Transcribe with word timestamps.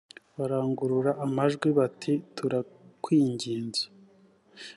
barangurura 0.37 1.11
amajwi 1.25 1.65
i 1.71 1.75
bati 1.77 2.13
turakwinginze 2.35 3.83